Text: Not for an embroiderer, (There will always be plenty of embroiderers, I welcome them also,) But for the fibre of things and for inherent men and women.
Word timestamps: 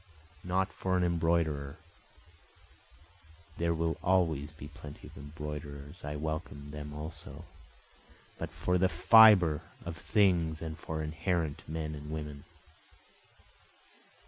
Not 0.43 0.73
for 0.73 0.97
an 0.97 1.03
embroiderer, 1.03 1.77
(There 3.57 3.73
will 3.75 3.97
always 4.01 4.51
be 4.51 4.67
plenty 4.69 5.05
of 5.07 5.15
embroiderers, 5.15 6.03
I 6.03 6.15
welcome 6.15 6.71
them 6.71 6.91
also,) 6.91 7.45
But 8.39 8.49
for 8.49 8.79
the 8.79 8.89
fibre 8.89 9.61
of 9.85 9.95
things 9.95 10.59
and 10.59 10.75
for 10.75 11.03
inherent 11.03 11.61
men 11.69 11.93
and 11.93 12.09
women. 12.09 12.45